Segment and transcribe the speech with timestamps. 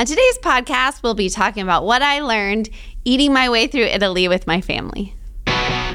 [0.00, 2.70] On today's podcast, we'll be talking about what I learned
[3.04, 5.14] eating my way through Italy with my family.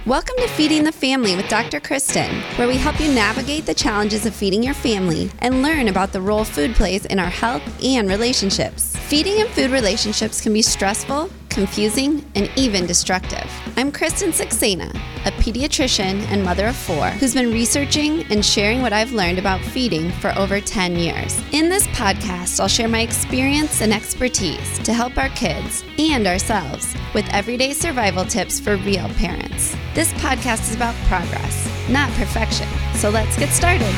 [0.06, 1.80] Welcome to Feeding the Family with Dr.
[1.80, 6.14] Kristen, where we help you navigate the challenges of feeding your family and learn about
[6.14, 8.96] the role food plays in our health and relationships.
[8.96, 13.50] Feeding and food relationships can be stressful, confusing, and even destructive.
[13.78, 14.90] I'm Kristen Saxena,
[15.26, 19.62] a pediatrician and mother of four who's been researching and sharing what I've learned about
[19.62, 21.42] feeding for over 10 years.
[21.54, 26.94] In this podcast, I'll share my experience and expertise to help our kids and ourselves
[27.14, 29.78] with everyday survival tips for real parents.
[29.94, 32.68] This podcast is about progress, not perfection.
[32.96, 33.94] So let's get started.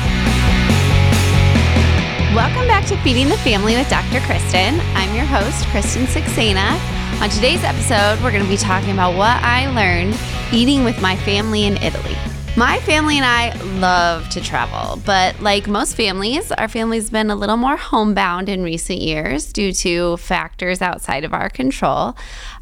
[2.36, 4.20] Welcome back to Feeding the Family with Dr.
[4.20, 4.78] Kristen.
[4.94, 6.97] I'm your host, Kristen Saxena.
[7.20, 10.16] On today's episode, we're going to be talking about what I learned
[10.52, 12.14] eating with my family in Italy.
[12.56, 17.34] My family and I love to travel, but like most families, our family's been a
[17.34, 22.16] little more homebound in recent years due to factors outside of our control.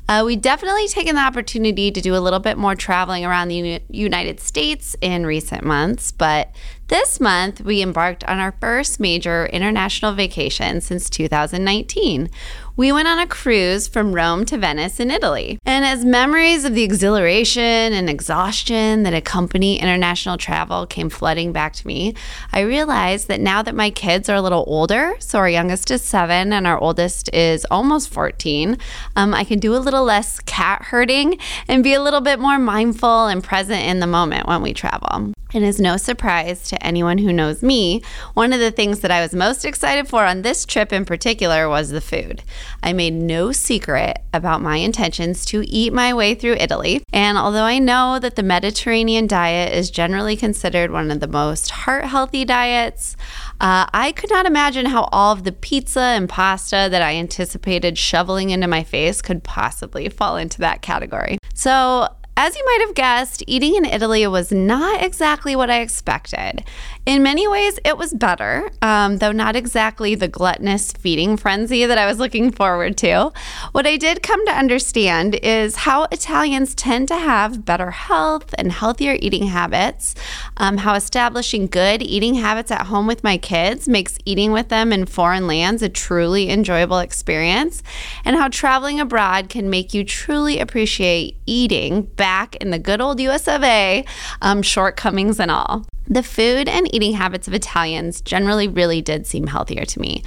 [0.08, 3.56] Uh, we definitely taken the opportunity to do a little bit more traveling around the
[3.56, 6.54] Uni- United States in recent months, but
[6.88, 12.30] this month we embarked on our first major international vacation since 2019.
[12.76, 15.58] We went on a cruise from Rome to Venice in Italy.
[15.64, 21.72] And as memories of the exhilaration and exhaustion that accompany international travel came flooding back
[21.72, 22.14] to me,
[22.52, 26.02] I realized that now that my kids are a little older, so our youngest is
[26.02, 28.78] seven and our oldest is almost 14,
[29.16, 31.38] um, I can do a little little less cat herding
[31.68, 35.32] and be a little bit more mindful and present in the moment when we travel.
[35.54, 38.02] And is no surprise to anyone who knows me,
[38.34, 41.68] one of the things that I was most excited for on this trip in particular
[41.68, 42.42] was the food.
[42.82, 47.02] I made no secret about my intentions to eat my way through Italy.
[47.12, 51.70] And although I know that the Mediterranean diet is generally considered one of the most
[51.70, 53.16] heart healthy diets,
[53.60, 57.96] uh, I could not imagine how all of the pizza and pasta that I anticipated
[57.96, 61.38] shoveling into my face could possibly fall into that category.
[61.54, 62.08] So
[62.38, 66.64] as you might have guessed, eating in Italy was not exactly what I expected.
[67.06, 71.96] In many ways, it was better, um, though not exactly the gluttonous feeding frenzy that
[71.96, 73.32] I was looking forward to.
[73.72, 78.70] What I did come to understand is how Italians tend to have better health and
[78.70, 80.14] healthier eating habits,
[80.56, 84.92] um, how establishing good eating habits at home with my kids makes eating with them
[84.92, 87.82] in foreign lands a truly enjoyable experience,
[88.24, 93.20] and how traveling abroad can make you truly appreciate eating back in the good old
[93.20, 94.04] US of A,
[94.42, 95.86] um, shortcomings and all.
[96.08, 100.22] The food and eating habits of Italians generally really did seem healthier to me.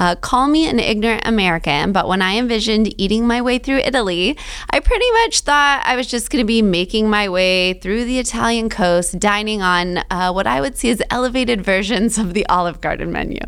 [0.00, 4.38] Uh, call me an ignorant American, but when I envisioned eating my way through Italy,
[4.70, 8.18] I pretty much thought I was just going to be making my way through the
[8.18, 12.80] Italian coast, dining on uh, what I would see as elevated versions of the Olive
[12.80, 13.40] Garden menu,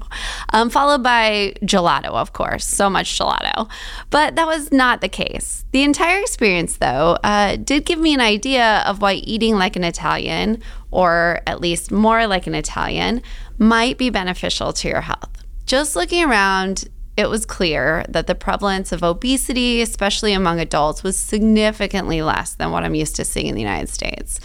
[0.53, 3.71] um, followed by gelato, of course, so much gelato.
[4.11, 5.65] But that was not the case.
[5.73, 9.83] The entire experience, though, uh, did give me an idea of why eating like an
[9.83, 10.63] Italian
[10.93, 13.21] or at least more like an Italian,
[13.59, 15.43] might be beneficial to your health.
[15.67, 16.85] Just looking around,
[17.17, 22.71] it was clear that the prevalence of obesity, especially among adults, was significantly less than
[22.71, 24.39] what I'm used to seeing in the United States.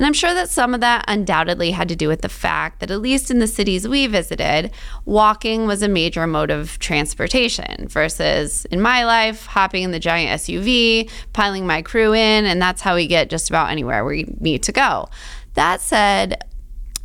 [0.00, 2.90] And I'm sure that some of that undoubtedly had to do with the fact that,
[2.90, 4.70] at least in the cities we visited,
[5.04, 10.40] walking was a major mode of transportation versus in my life, hopping in the giant
[10.40, 14.62] SUV, piling my crew in, and that's how we get just about anywhere we need
[14.62, 15.06] to go.
[15.52, 16.44] That said,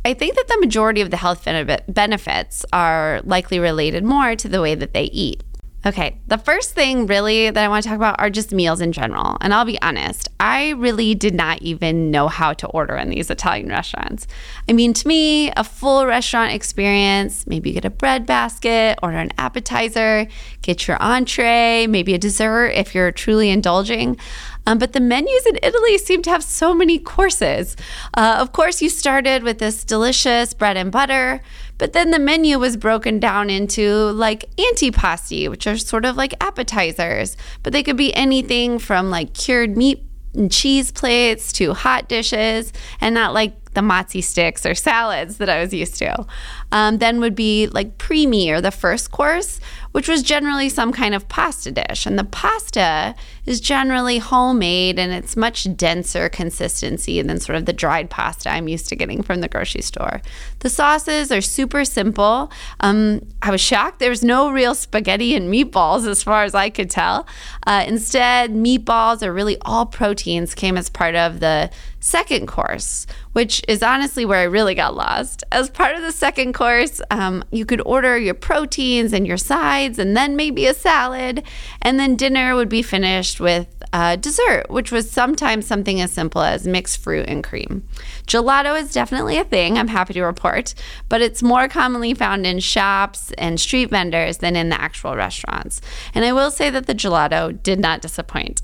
[0.06, 1.44] I think that the majority of the health
[1.88, 5.42] benefits are likely related more to the way that they eat.
[5.86, 8.90] Okay, the first thing really that I want to talk about are just meals in
[8.90, 9.36] general.
[9.40, 13.30] And I'll be honest, I really did not even know how to order in these
[13.30, 14.26] Italian restaurants.
[14.68, 19.18] I mean, to me, a full restaurant experience, maybe you get a bread basket, order
[19.18, 20.26] an appetizer,
[20.62, 24.18] get your entree, maybe a dessert if you're truly indulging.
[24.66, 27.76] Um, but the menus in Italy seem to have so many courses.
[28.14, 31.40] Uh, of course, you started with this delicious bread and butter,
[31.78, 36.34] but then the menu was broken down into like antipasti, which are sort of like
[36.40, 40.02] appetizers, but they could be anything from like cured meat
[40.34, 45.50] and cheese plates to hot dishes, and not like the mozzi sticks or salads that
[45.50, 46.26] I was used to.
[46.72, 49.60] Um, then would be like primi or the first course,
[49.92, 52.06] which was generally some kind of pasta dish.
[52.06, 53.14] And the pasta
[53.44, 58.66] is generally homemade and it's much denser consistency than sort of the dried pasta I'm
[58.66, 60.22] used to getting from the grocery store.
[60.60, 62.50] The sauces are super simple.
[62.80, 66.70] Um, I was shocked there was no real spaghetti and meatballs as far as I
[66.70, 67.26] could tell.
[67.66, 71.70] Uh, instead, meatballs are really all proteins came as part of the
[72.00, 75.44] second course, which is honestly where I really got lost.
[75.50, 79.98] As part of the second course, um, you could order your proteins and your sides,
[79.98, 81.42] and then maybe a salad.
[81.82, 86.42] And then dinner would be finished with uh, dessert, which was sometimes something as simple
[86.42, 87.86] as mixed fruit and cream.
[88.26, 90.74] Gelato is definitely a thing, I'm happy to report,
[91.08, 95.80] but it's more commonly found in shops and street vendors than in the actual restaurants.
[96.14, 98.62] And I will say that the gelato did not disappoint.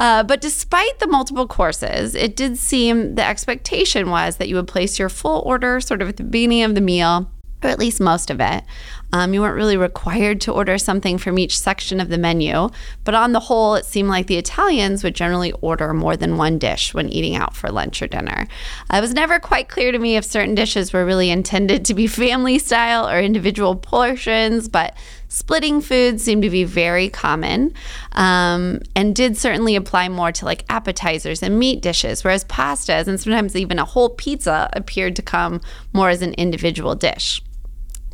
[0.00, 4.66] Uh, but despite the multiple courses, it did seem the expectation was that you would
[4.66, 7.30] place your full order sort of at the beginning of the meal,
[7.62, 8.64] or at least most of it.
[9.12, 12.68] Um, you weren't really required to order something from each section of the menu,
[13.04, 16.58] but on the whole, it seemed like the Italians would generally order more than one
[16.58, 18.46] dish when eating out for lunch or dinner.
[18.92, 21.94] Uh, it was never quite clear to me if certain dishes were really intended to
[21.94, 24.96] be family style or individual portions, but
[25.28, 27.72] splitting food seemed to be very common
[28.12, 33.20] um, and did certainly apply more to like appetizers and meat dishes, whereas pastas and
[33.20, 35.60] sometimes even a whole pizza appeared to come
[35.92, 37.40] more as an individual dish.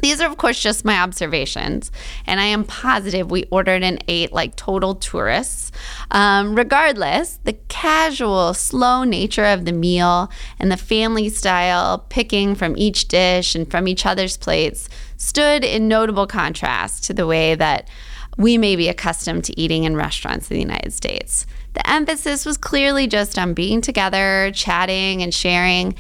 [0.03, 1.91] These are, of course, just my observations,
[2.27, 5.73] and I am positive we ordered and ate like total tourists.
[6.11, 12.77] Um, regardless, the casual, slow nature of the meal and the family style picking from
[12.77, 17.89] each dish and from each other's plates stood in notable contrast to the way that
[18.37, 21.47] we may be accustomed to eating in restaurants in the United States.
[21.73, 25.95] The emphasis was clearly just on being together, chatting, and sharing.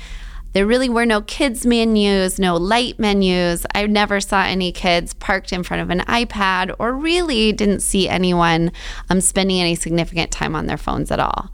[0.56, 3.67] There really were no kids' menus, no light menus.
[3.75, 8.08] I never saw any kids parked in front of an iPad or really didn't see
[8.08, 8.73] anyone
[9.11, 11.50] um, spending any significant time on their phones at all.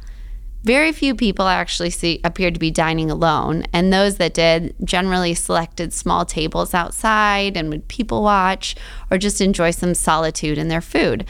[0.62, 5.34] Very few people actually see, appeared to be dining alone, and those that did generally
[5.34, 8.76] selected small tables outside and would people watch
[9.10, 11.26] or just enjoy some solitude in their food.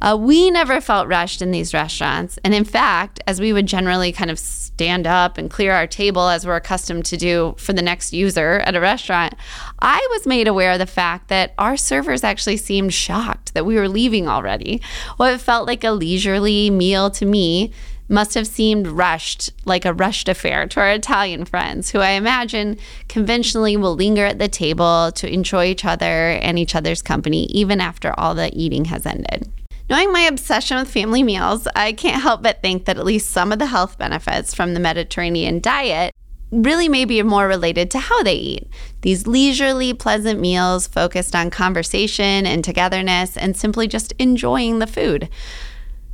[0.00, 2.38] Uh, we never felt rushed in these restaurants.
[2.44, 6.28] And in fact, as we would generally kind of stand up and clear our table
[6.28, 9.34] as we're accustomed to do for the next user at a restaurant,
[9.78, 13.76] I was made aware of the fact that our servers actually seemed shocked that we
[13.76, 14.82] were leaving already.
[15.16, 17.72] What felt like a leisurely meal to me
[18.08, 22.78] must have seemed rushed, like a rushed affair to our Italian friends, who I imagine
[23.08, 27.80] conventionally will linger at the table to enjoy each other and each other's company even
[27.80, 29.50] after all the eating has ended.
[29.88, 33.52] Knowing my obsession with family meals, I can't help but think that at least some
[33.52, 36.12] of the health benefits from the Mediterranean diet
[36.50, 38.68] really may be more related to how they eat.
[39.02, 45.28] These leisurely, pleasant meals focused on conversation and togetherness and simply just enjoying the food.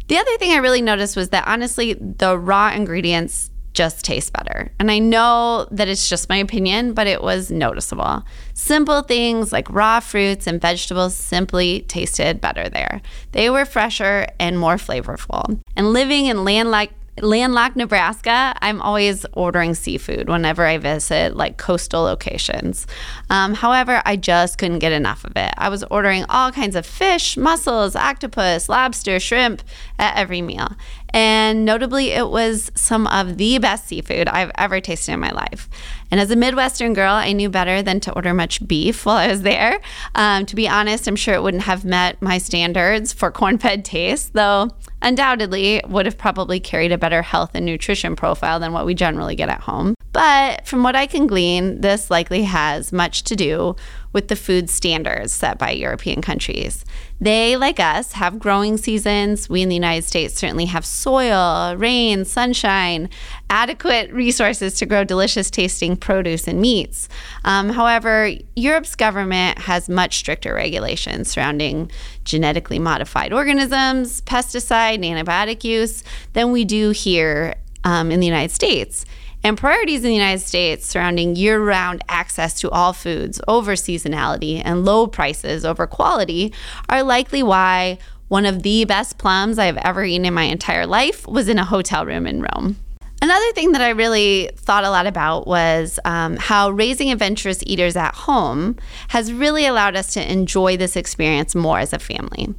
[0.08, 4.72] The other thing I really noticed was that honestly, the raw ingredients just tastes better.
[4.78, 8.24] And I know that it's just my opinion, but it was noticeable.
[8.54, 13.00] Simple things like raw fruits and vegetables simply tasted better there.
[13.32, 15.58] They were fresher and more flavorful.
[15.76, 22.02] And living in landlocked landlocked Nebraska, I'm always ordering seafood whenever I visit like coastal
[22.02, 22.86] locations.
[23.28, 25.52] Um, however, I just couldn't get enough of it.
[25.58, 29.62] I was ordering all kinds of fish, mussels, octopus, lobster, shrimp
[29.98, 30.68] at every meal.
[31.14, 35.68] And notably, it was some of the best seafood I've ever tasted in my life.
[36.10, 39.28] And as a Midwestern girl, I knew better than to order much beef while I
[39.28, 39.80] was there.
[40.14, 43.84] Um, to be honest, I'm sure it wouldn't have met my standards for corn fed
[43.84, 44.70] taste, though
[45.02, 49.34] undoubtedly would have probably carried a better health and nutrition profile than what we generally
[49.34, 49.94] get at home.
[50.12, 53.76] But from what I can glean, this likely has much to do
[54.12, 56.84] with the food standards set by European countries.
[57.18, 59.48] They, like us, have growing seasons.
[59.48, 63.08] We in the United States certainly have soil, rain, sunshine,
[63.48, 67.08] adequate resources to grow delicious tasting produce and meats.
[67.44, 71.90] Um, however, Europe's government has much stricter regulations surrounding
[72.24, 76.04] genetically modified organisms, pesticide, and antibiotic use
[76.34, 77.54] than we do here
[77.84, 79.06] um, in the United States.
[79.44, 84.62] And priorities in the United States surrounding year round access to all foods over seasonality
[84.64, 86.52] and low prices over quality
[86.88, 91.26] are likely why one of the best plums I've ever eaten in my entire life
[91.26, 92.76] was in a hotel room in Rome.
[93.20, 97.94] Another thing that I really thought a lot about was um, how raising adventurous eaters
[97.94, 98.76] at home
[99.08, 102.54] has really allowed us to enjoy this experience more as a family.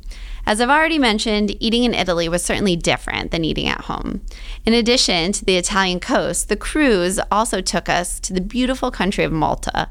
[0.46, 4.22] As I've already mentioned, eating in Italy was certainly different than eating at home.
[4.66, 9.24] In addition to the Italian coast, the cruise also took us to the beautiful country
[9.24, 9.90] of Malta.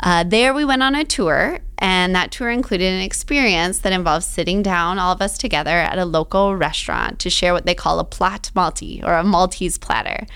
[0.00, 4.24] Uh, there we went on a tour, and that tour included an experience that involved
[4.24, 7.98] sitting down, all of us together, at a local restaurant to share what they call
[7.98, 10.26] a plat Malti or a Maltese platter.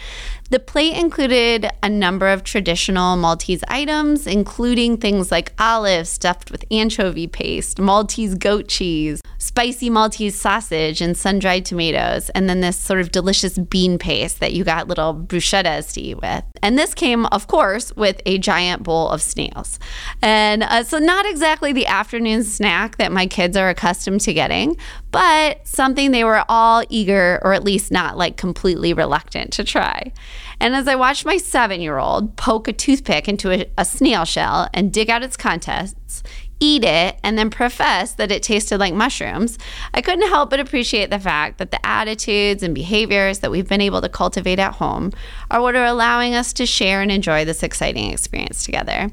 [0.51, 6.65] The plate included a number of traditional Maltese items, including things like olives stuffed with
[6.71, 12.79] anchovy paste, Maltese goat cheese, spicy Maltese sausage, and sun dried tomatoes, and then this
[12.79, 16.45] sort of delicious bean paste that you got little bruschettas to eat with.
[16.63, 19.79] And this came, of course, with a giant bowl of snails.
[20.23, 24.77] And uh, so, not exactly the afternoon snack that my kids are accustomed to getting,
[25.11, 30.13] but something they were all eager, or at least not like completely reluctant to try.
[30.61, 34.25] And as I watched my seven year old poke a toothpick into a, a, snail
[34.25, 36.23] shell and dig out its contents,
[36.61, 39.59] eat it, and then profess that it tasted like mushrooms,
[39.95, 43.81] I couldn't help but appreciate the fact that the attitudes and behaviors that we've been
[43.81, 45.13] able to cultivate at home
[45.51, 49.11] are what are allowing us to share and enjoy this exciting experience together.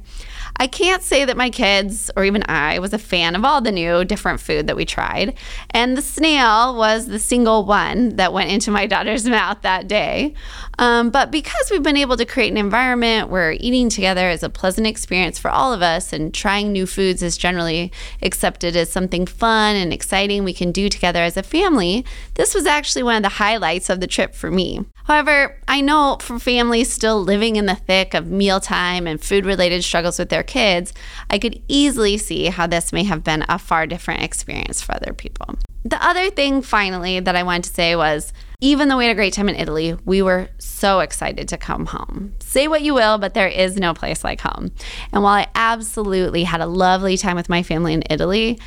[0.57, 3.73] I can't say that my kids or even I was a fan of all the
[3.73, 5.37] new different food that we tried.
[5.71, 10.33] And the snail was the single one that went into my daughter's mouth that day.
[10.79, 14.49] Um, but because we've been able to create an environment where eating together is a
[14.49, 19.25] pleasant experience for all of us and trying new foods is generally accepted as something
[19.25, 23.23] fun and exciting we can do together as a family, this was actually one of
[23.23, 24.85] the highlights of the trip for me.
[25.05, 29.83] However, I know for families still living in the thick of mealtime and food related
[29.83, 30.93] struggles with their kids,
[31.29, 35.13] I could easily see how this may have been a far different experience for other
[35.13, 35.59] people.
[35.83, 39.15] The other thing, finally, that I wanted to say was even though we had a
[39.15, 42.33] great time in Italy, we were so excited to come home.
[42.39, 44.71] Say what you will, but there is no place like home.
[45.11, 48.57] And while I absolutely had a lovely time with my family in Italy,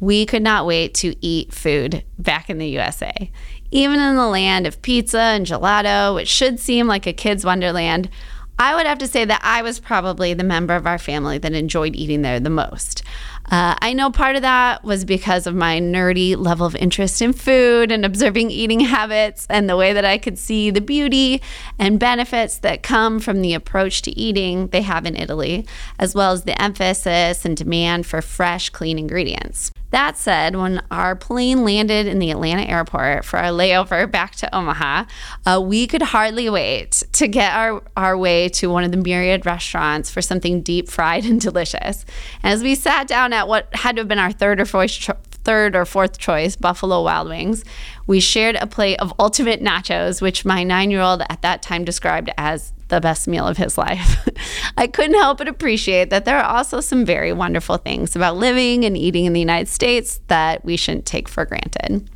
[0.00, 3.30] we could not wait to eat food back in the USA.
[3.74, 8.08] Even in the land of pizza and gelato, which should seem like a kid's wonderland,
[8.56, 11.54] I would have to say that I was probably the member of our family that
[11.54, 13.02] enjoyed eating there the most.
[13.50, 17.32] Uh, I know part of that was because of my nerdy level of interest in
[17.34, 21.42] food and observing eating habits and the way that I could see the beauty
[21.78, 25.66] and benefits that come from the approach to eating they have in Italy,
[25.98, 29.70] as well as the emphasis and demand for fresh, clean ingredients.
[29.94, 34.52] That said, when our plane landed in the Atlanta airport for our layover back to
[34.52, 35.04] Omaha,
[35.46, 39.46] uh, we could hardly wait to get our, our way to one of the myriad
[39.46, 42.04] restaurants for something deep fried and delicious.
[42.42, 45.16] As we sat down at what had to have been our third or fourth, cho-
[45.44, 47.64] third or fourth choice, Buffalo Wild Wings,
[48.06, 51.84] we shared a plate of ultimate nachos, which my nine year old at that time
[51.84, 54.28] described as the best meal of his life.
[54.76, 58.84] I couldn't help but appreciate that there are also some very wonderful things about living
[58.84, 62.08] and eating in the United States that we shouldn't take for granted.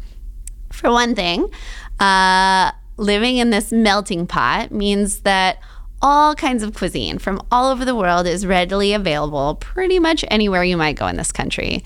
[0.73, 1.51] For one thing,
[1.99, 5.59] uh, living in this melting pot means that
[6.01, 10.63] all kinds of cuisine from all over the world is readily available pretty much anywhere
[10.63, 11.85] you might go in this country.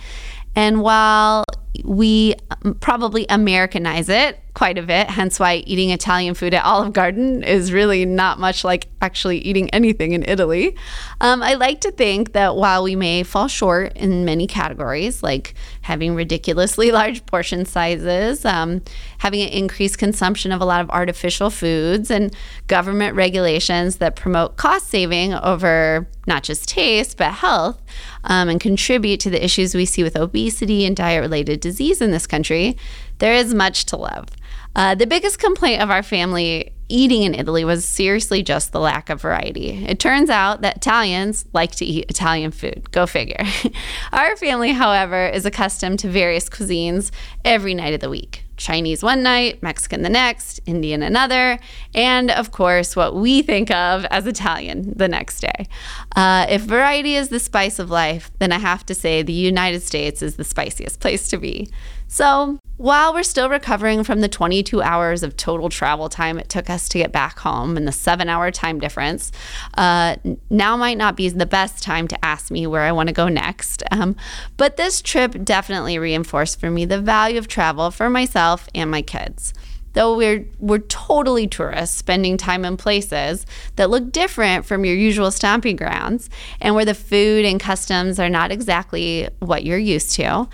[0.55, 1.45] And while
[1.85, 6.93] we um, probably Americanize it quite a bit, hence why eating Italian food at Olive
[6.93, 10.77] Garden is really not much like actually eating anything in Italy.
[11.23, 15.55] Um, I like to think that while we may fall short in many categories, like
[15.81, 18.83] having ridiculously large portion sizes, um,
[19.19, 22.35] having an increased consumption of a lot of artificial foods, and
[22.67, 27.83] government regulations that promote cost saving over not just taste, but health,
[28.25, 32.11] um, and contribute to the issues we see with obesity and diet related disease in
[32.13, 32.77] this country,
[33.23, 34.27] there is much to love.
[34.75, 39.11] Uh, the biggest complaint of our family eating in Italy was seriously just the lack
[39.11, 39.85] of variety.
[39.87, 42.91] It turns out that Italians like to eat Italian food.
[42.91, 43.45] Go figure.
[44.13, 47.13] our family, however, is accustomed to various cuisines
[47.45, 48.45] every night of the week.
[48.57, 51.61] Chinese one night, Mexican the next, Indian another,
[51.95, 55.69] and of course, what we think of as Italian the next day.
[56.17, 59.83] Uh, if variety is the spice of life, then I have to say the United
[59.83, 61.71] States is the spiciest place to be.
[62.09, 66.71] So, while we're still recovering from the 22 hours of total travel time it took
[66.71, 69.31] us to get back home and the seven hour time difference,
[69.75, 70.17] uh,
[70.51, 73.29] now might not be the best time to ask me where I want to go
[73.29, 73.83] next.
[73.91, 74.17] Um,
[74.57, 79.03] but this trip definitely reinforced for me the value of travel for myself and my
[79.03, 79.53] kids.
[79.95, 83.45] Though we're we're totally tourists, spending time in places
[83.77, 86.31] that look different from your usual stomping grounds,
[86.63, 90.49] and where the food and customs are not exactly what you're used to,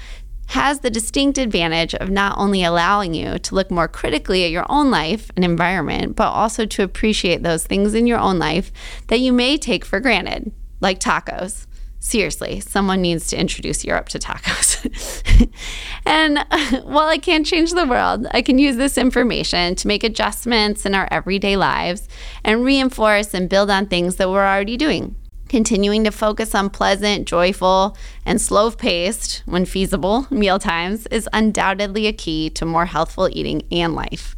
[0.49, 4.65] has the distinct advantage of not only allowing you to look more critically at your
[4.71, 8.73] own life and environment, but also to appreciate those things in your own life
[9.09, 10.51] that you may take for granted,
[10.81, 11.67] like tacos.
[12.01, 15.51] Seriously, someone needs to introduce Europe to tacos.
[16.07, 16.39] and
[16.85, 20.95] while I can't change the world, I can use this information to make adjustments in
[20.95, 22.09] our everyday lives
[22.43, 25.15] and reinforce and build on things that we're already doing
[25.49, 32.07] Continuing to focus on pleasant, joyful, and slow paced, when feasible, meal times is undoubtedly
[32.07, 34.37] a key to more healthful eating and life.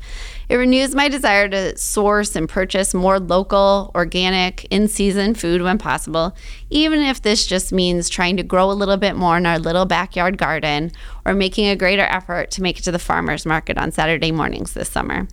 [0.49, 5.79] It renews my desire to source and purchase more local, organic, in season food when
[5.79, 6.37] possible,
[6.71, 9.87] even if this just means trying to grow a little bit more in our little
[9.87, 10.93] backyard garden
[11.25, 14.75] or making a greater effort to make it to the farmer's market on Saturday mornings
[14.75, 15.26] this summer.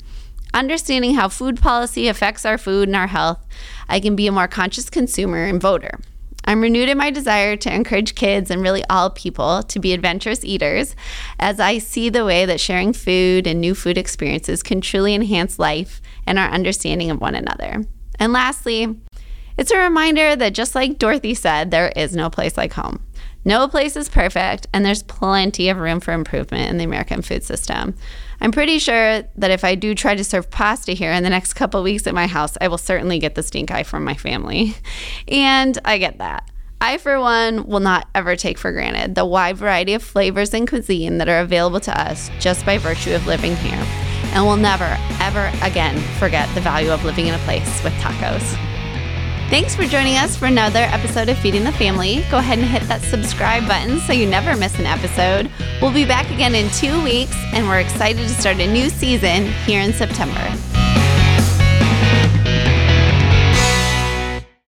[0.57, 3.45] Understanding how food policy affects our food and our health,
[3.87, 5.99] I can be a more conscious consumer and voter.
[6.45, 10.43] I'm renewed in my desire to encourage kids and really all people to be adventurous
[10.43, 10.95] eaters
[11.39, 15.59] as I see the way that sharing food and new food experiences can truly enhance
[15.59, 17.85] life and our understanding of one another.
[18.17, 18.95] And lastly,
[19.59, 23.03] it's a reminder that just like Dorothy said, there is no place like home.
[23.47, 27.45] No place is perfect, and there's plenty of room for improvement in the American food
[27.45, 27.95] system.
[28.41, 31.53] I'm pretty sure that if I do try to serve pasta here in the next
[31.53, 34.75] couple weeks at my house, I will certainly get the stink eye from my family.
[35.29, 36.51] And I get that.
[36.81, 40.67] I, for one, will not ever take for granted the wide variety of flavors and
[40.67, 43.81] cuisine that are available to us just by virtue of living here.
[44.33, 48.76] And will never, ever again forget the value of living in a place with tacos.
[49.49, 52.25] Thanks for joining us for another episode of Feeding the Family.
[52.29, 55.49] Go ahead and hit that subscribe button so you never miss an episode.
[55.81, 59.45] We'll be back again in two weeks, and we're excited to start a new season
[59.65, 60.76] here in September.